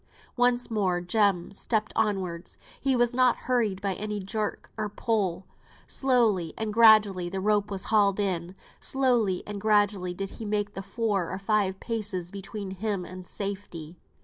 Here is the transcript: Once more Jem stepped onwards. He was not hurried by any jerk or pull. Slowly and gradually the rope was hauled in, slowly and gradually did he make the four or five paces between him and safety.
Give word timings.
Once 0.35 0.71
more 0.71 0.99
Jem 0.99 1.53
stepped 1.53 1.93
onwards. 1.95 2.57
He 2.79 2.95
was 2.95 3.13
not 3.13 3.35
hurried 3.45 3.81
by 3.81 3.93
any 3.93 4.19
jerk 4.19 4.71
or 4.75 4.89
pull. 4.89 5.45
Slowly 5.85 6.55
and 6.57 6.73
gradually 6.73 7.29
the 7.29 7.39
rope 7.39 7.69
was 7.69 7.83
hauled 7.93 8.19
in, 8.19 8.55
slowly 8.79 9.43
and 9.45 9.61
gradually 9.61 10.15
did 10.15 10.31
he 10.31 10.43
make 10.45 10.73
the 10.73 10.81
four 10.81 11.29
or 11.29 11.37
five 11.37 11.79
paces 11.79 12.31
between 12.31 12.71
him 12.71 13.05
and 13.05 13.27
safety. 13.27 13.95